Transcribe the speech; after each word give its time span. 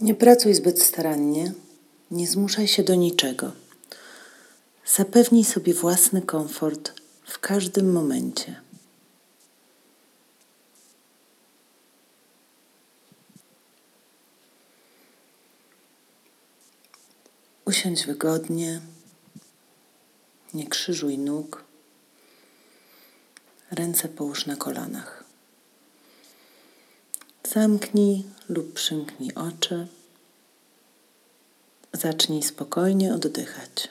Nie 0.00 0.14
pracuj 0.14 0.54
zbyt 0.54 0.82
starannie, 0.82 1.52
nie 2.10 2.26
zmuszaj 2.26 2.68
się 2.68 2.82
do 2.82 2.94
niczego. 2.94 3.52
Zapewnij 4.86 5.44
sobie 5.44 5.74
własny 5.74 6.22
komfort 6.22 6.92
w 7.24 7.38
każdym 7.38 7.92
momencie. 7.92 8.60
Usiądź 17.64 18.06
wygodnie, 18.06 18.80
nie 20.54 20.66
krzyżuj 20.66 21.18
nóg, 21.18 21.64
ręce 23.70 24.08
połóż 24.08 24.46
na 24.46 24.56
kolanach. 24.56 25.25
Zamknij 27.56 28.24
lub 28.48 28.72
przymknij 28.72 29.34
oczy. 29.34 29.86
Zacznij 31.92 32.42
spokojnie 32.42 33.14
oddychać. 33.14 33.88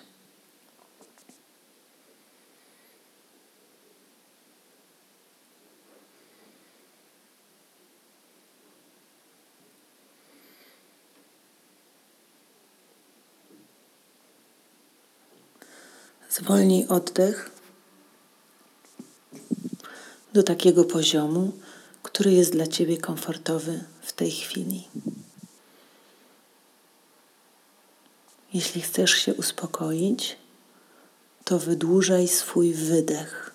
Zwolnij 16.30 16.88
oddech 16.88 17.52
do 20.34 20.44
takiego 20.44 20.84
poziomu, 20.84 21.52
który 22.16 22.32
jest 22.32 22.52
dla 22.52 22.68
Ciebie 22.68 22.98
komfortowy 22.98 23.84
w 24.02 24.14
tej 24.14 24.32
chwili. 24.32 24.88
Jeśli 28.54 28.82
chcesz 28.82 29.12
się 29.12 29.34
uspokoić, 29.34 30.38
to 31.44 31.60
wydłużaj 31.60 32.28
swój 32.28 32.74
wydech. 32.74 33.52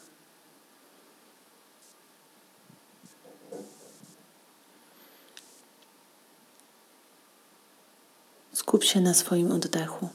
Skup 8.53 8.85
się 8.85 9.01
na 9.01 9.15
swoim 9.15 9.53
oddechu. 9.53 10.09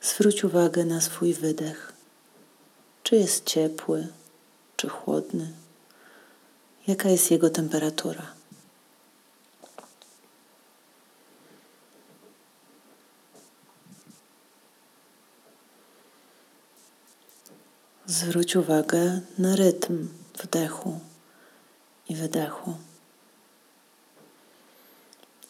Zwróć 0.00 0.44
uwagę 0.44 0.84
na 0.84 1.00
swój 1.00 1.34
wydech. 1.34 1.92
Czy 3.02 3.16
jest 3.16 3.44
ciepły, 3.44 4.08
czy 4.76 4.88
chłodny? 4.88 5.52
Jaka 6.90 7.08
jest 7.08 7.30
jego 7.30 7.50
temperatura? 7.50 8.26
Zwróć 18.06 18.56
uwagę 18.56 19.20
na 19.38 19.56
rytm 19.56 20.08
wdechu 20.42 21.00
i 22.08 22.16
wydechu. 22.16 22.76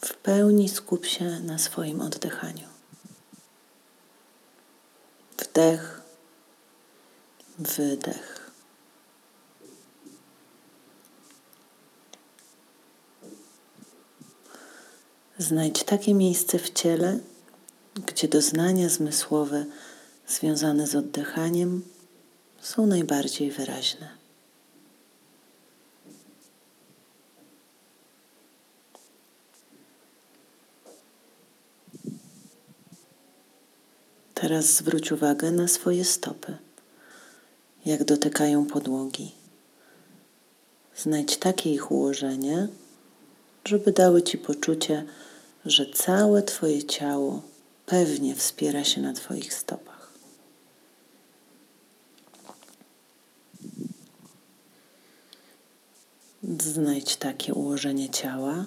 W 0.04 0.14
pełni 0.14 0.68
skup 0.68 1.06
się 1.06 1.24
na 1.24 1.58
swoim 1.58 2.00
oddychaniu. 2.00 2.68
Wdech, 5.38 6.00
wydech. 7.58 8.49
Znajdź 15.40 15.84
takie 15.84 16.14
miejsce 16.14 16.58
w 16.58 16.70
ciele, 16.70 17.18
gdzie 18.06 18.28
doznania 18.28 18.88
zmysłowe 18.88 19.64
związane 20.28 20.86
z 20.86 20.94
oddychaniem 20.94 21.82
są 22.60 22.86
najbardziej 22.86 23.50
wyraźne. 23.50 24.08
Teraz 34.34 34.66
zwróć 34.66 35.12
uwagę 35.12 35.50
na 35.50 35.68
swoje 35.68 36.04
stopy, 36.04 36.56
jak 37.86 38.04
dotykają 38.04 38.66
podłogi. 38.66 39.32
Znajdź 40.96 41.36
takie 41.36 41.72
ich 41.72 41.90
ułożenie, 41.90 42.68
żeby 43.64 43.92
dały 43.92 44.22
Ci 44.22 44.38
poczucie, 44.38 45.04
że 45.64 45.86
całe 45.86 46.42
Twoje 46.42 46.84
ciało 46.84 47.42
pewnie 47.86 48.34
wspiera 48.34 48.84
się 48.84 49.00
na 49.00 49.12
Twoich 49.12 49.54
stopach. 49.54 50.10
Znajdź 56.58 57.16
takie 57.16 57.54
ułożenie 57.54 58.10
ciała, 58.10 58.66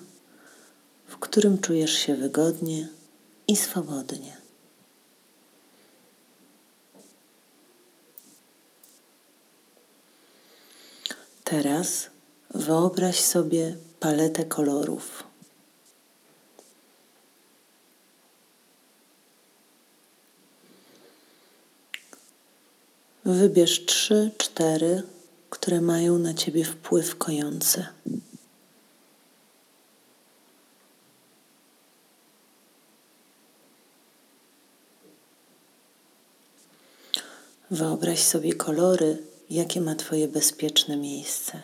w 1.07 1.17
którym 1.17 1.57
czujesz 1.57 1.93
się 1.93 2.15
wygodnie 2.15 2.87
i 3.47 3.55
swobodnie. 3.55 4.37
Teraz 11.43 12.09
wyobraź 12.53 13.19
sobie 13.19 13.75
paletę 13.99 14.45
kolorów. 14.45 15.32
Wybierz 23.25 23.85
trzy, 23.85 24.31
cztery 24.38 25.03
które 25.53 25.81
mają 25.81 26.17
na 26.17 26.34
ciebie 26.34 26.66
wpływ 26.66 27.17
kojący. 27.17 27.85
Wyobraź 37.72 38.23
sobie 38.23 38.53
kolory, 38.53 39.17
jakie 39.50 39.81
ma 39.81 39.95
Twoje 39.95 40.28
bezpieczne 40.28 40.97
miejsce. 40.97 41.62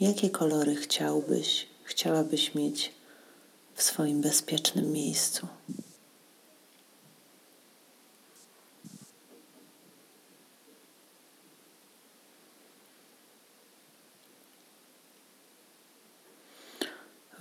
Jakie 0.00 0.30
kolory 0.30 0.76
chciałbyś, 0.76 1.66
chciałabyś 1.84 2.54
mieć 2.54 2.92
w 3.74 3.82
swoim 3.82 4.20
bezpiecznym 4.20 4.92
miejscu? 4.92 5.46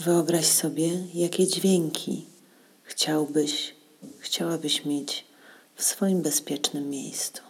Wyobraź 0.03 0.45
sobie, 0.45 0.89
jakie 1.13 1.47
dźwięki 1.47 2.25
chciałbyś, 2.83 3.75
chciałabyś 4.19 4.85
mieć 4.85 5.25
w 5.75 5.83
swoim 5.83 6.21
bezpiecznym 6.21 6.89
miejscu. 6.89 7.41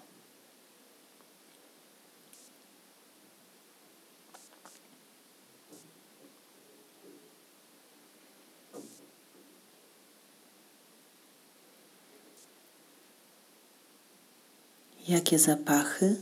Jakie 15.08 15.40
zapachy 15.40 16.16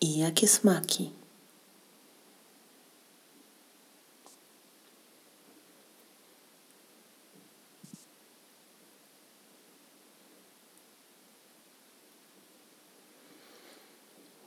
i 0.00 0.18
jakie 0.18 0.48
smaki. 0.48 1.10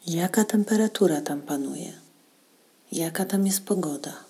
Jaka 0.07 0.43
temperatura 0.45 1.21
tam 1.21 1.41
panuje? 1.41 1.93
Jaka 2.91 3.25
tam 3.25 3.45
jest 3.45 3.65
pogoda? 3.65 4.29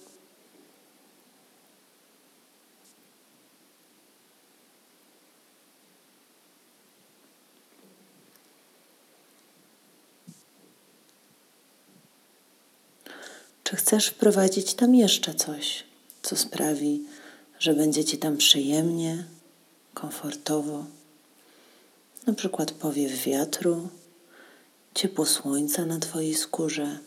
Czy 13.63 13.75
chcesz 13.75 14.07
wprowadzić 14.07 14.74
tam 14.74 14.95
jeszcze 14.95 15.33
coś, 15.33 15.83
co 16.21 16.36
sprawi, 16.36 17.04
że 17.60 17.74
będzie 17.74 18.06
ci 18.06 18.18
tam 18.18 18.38
przyjemnie, 18.38 19.24
komfortowo? 19.94 20.86
Na 22.27 22.33
przykład 22.33 22.71
powiew 22.71 23.24
wiatru, 23.24 23.89
ciepło 24.96 25.26
słońca 25.26 25.86
na 25.86 26.00
Twojej 26.00 26.36
skórze. 26.36 27.00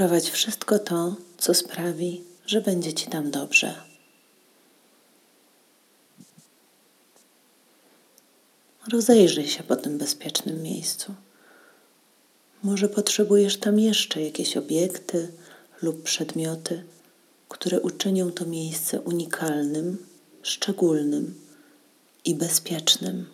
Wprowadź 0.00 0.30
wszystko 0.30 0.78
to, 0.78 1.14
co 1.38 1.54
sprawi, 1.54 2.24
że 2.46 2.60
będzie 2.60 2.92
Ci 2.92 3.06
tam 3.06 3.30
dobrze. 3.30 3.82
Rozejrzyj 8.92 9.48
się 9.48 9.62
po 9.62 9.76
tym 9.76 9.98
bezpiecznym 9.98 10.62
miejscu. 10.62 11.14
Może 12.62 12.88
potrzebujesz 12.88 13.56
tam 13.56 13.78
jeszcze 13.78 14.22
jakieś 14.22 14.56
obiekty 14.56 15.32
lub 15.82 16.02
przedmioty, 16.02 16.84
które 17.48 17.80
uczynią 17.80 18.32
to 18.32 18.46
miejsce 18.46 19.00
unikalnym, 19.00 20.06
szczególnym 20.42 21.34
i 22.24 22.34
bezpiecznym. 22.34 23.26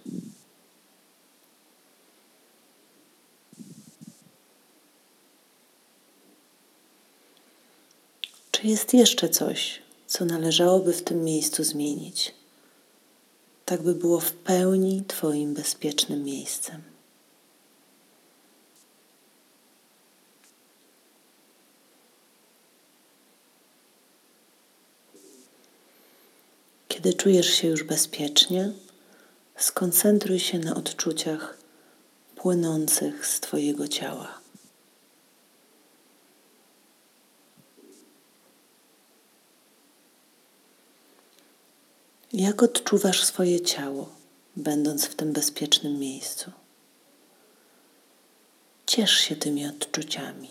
Czy 8.50 8.67
jest 8.67 8.94
jeszcze 8.94 9.28
coś, 9.28 9.82
co 10.06 10.25
należałoby 10.25 10.93
w 10.93 11.02
tym 11.02 11.25
miejscu 11.25 11.64
zmienić? 11.64 12.34
Tak 13.64 13.82
by 13.82 13.94
było 13.94 14.20
w 14.20 14.32
pełni 14.32 15.05
Twoim 15.08 15.55
bezpiecznym 15.55 16.25
miejscem. 16.25 16.95
Kiedy 26.96 27.14
czujesz 27.14 27.46
się 27.46 27.69
już 27.69 27.82
bezpiecznie, 27.82 28.72
skoncentruj 29.56 30.38
się 30.38 30.58
na 30.58 30.75
odczuciach 30.75 31.58
płynących 32.37 33.26
z 33.26 33.40
Twojego 33.40 33.88
ciała. 33.88 34.40
Jak 42.32 42.62
odczuwasz 42.62 43.25
swoje 43.25 43.60
ciało, 43.60 44.08
będąc 44.56 45.06
w 45.06 45.14
tym 45.14 45.32
bezpiecznym 45.32 45.99
miejscu? 45.99 46.50
Ciesz 48.87 49.12
się 49.12 49.37
tymi 49.37 49.66
odczuciami. 49.66 50.50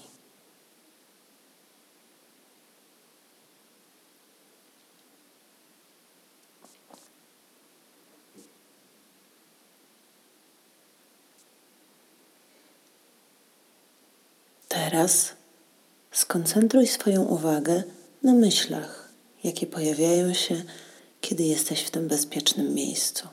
Teraz 14.95 15.33
skoncentruj 16.12 16.88
swoją 16.88 17.24
uwagę 17.24 17.83
na 18.24 18.33
myślach, 18.33 19.09
jakie 19.44 19.68
pojawiają 19.68 20.33
się, 20.33 20.63
kiedy 21.21 21.44
jesteś 21.44 21.81
w 21.81 21.92
tym 21.92 22.07
bezpiecznym 22.07 22.74
miejscu. 22.74 23.27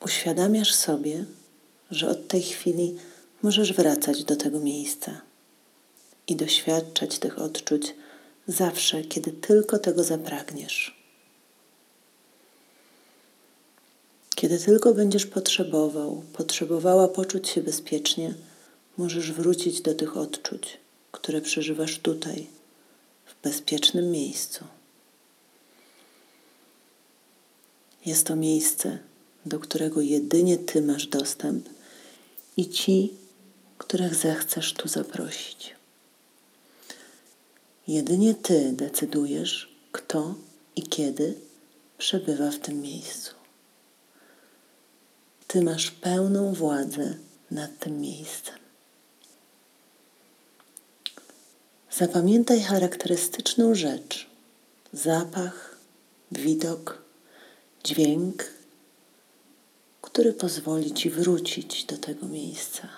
Uświadamiasz 0.00 0.74
sobie, 0.74 1.24
że 1.90 2.08
od 2.08 2.28
tej 2.28 2.42
chwili 2.42 2.96
możesz 3.42 3.72
wracać 3.72 4.24
do 4.24 4.36
tego 4.36 4.60
miejsca 4.60 5.27
i 6.28 6.36
doświadczać 6.36 7.18
tych 7.18 7.38
odczuć 7.38 7.94
zawsze, 8.48 9.02
kiedy 9.02 9.32
tylko 9.32 9.78
tego 9.78 10.04
zapragniesz. 10.04 10.98
Kiedy 14.34 14.58
tylko 14.58 14.94
będziesz 14.94 15.26
potrzebował, 15.26 16.22
potrzebowała 16.32 17.08
poczuć 17.08 17.48
się 17.48 17.62
bezpiecznie, 17.62 18.34
możesz 18.98 19.32
wrócić 19.32 19.80
do 19.80 19.94
tych 19.94 20.16
odczuć, 20.16 20.78
które 21.12 21.40
przeżywasz 21.40 21.98
tutaj, 21.98 22.46
w 23.26 23.42
bezpiecznym 23.42 24.10
miejscu. 24.10 24.64
Jest 28.06 28.26
to 28.26 28.36
miejsce, 28.36 28.98
do 29.46 29.58
którego 29.58 30.00
jedynie 30.00 30.58
Ty 30.58 30.82
masz 30.82 31.06
dostęp 31.06 31.68
i 32.56 32.68
ci, 32.68 33.12
których 33.78 34.14
zechcesz 34.14 34.72
tu 34.72 34.88
zaprosić. 34.88 35.77
Jedynie 37.88 38.34
Ty 38.34 38.72
decydujesz, 38.72 39.68
kto 39.92 40.34
i 40.76 40.82
kiedy 40.82 41.34
przebywa 41.98 42.50
w 42.50 42.58
tym 42.58 42.80
miejscu. 42.80 43.34
Ty 45.46 45.62
masz 45.62 45.90
pełną 45.90 46.54
władzę 46.54 47.14
nad 47.50 47.78
tym 47.78 48.00
miejscem. 48.00 48.54
Zapamiętaj 51.90 52.60
charakterystyczną 52.60 53.74
rzecz, 53.74 54.26
zapach, 54.92 55.76
widok, 56.32 57.02
dźwięk, 57.84 58.44
który 60.02 60.32
pozwoli 60.32 60.94
Ci 60.94 61.10
wrócić 61.10 61.84
do 61.84 61.98
tego 61.98 62.26
miejsca, 62.26 62.88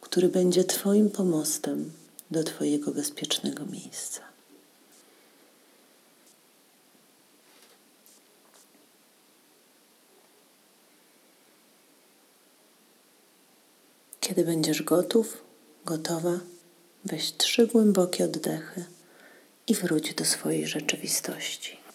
który 0.00 0.28
będzie 0.28 0.64
Twoim 0.64 1.10
pomostem 1.10 1.92
do 2.30 2.44
Twojego 2.44 2.90
bezpiecznego 2.90 3.66
miejsca. 3.66 4.20
Kiedy 14.20 14.44
będziesz 14.44 14.82
gotów, 14.82 15.42
gotowa, 15.84 16.38
weź 17.04 17.32
trzy 17.32 17.66
głębokie 17.66 18.24
oddechy 18.24 18.84
i 19.66 19.74
wróć 19.74 20.14
do 20.14 20.24
swojej 20.24 20.66
rzeczywistości. 20.66 21.85